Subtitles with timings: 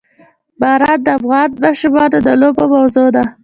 [0.59, 3.23] باران د افغان ماشومانو د لوبو موضوع ده.